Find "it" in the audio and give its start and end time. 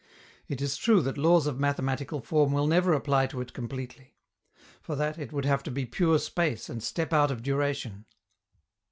0.47-0.63, 3.39-3.53, 5.19-5.31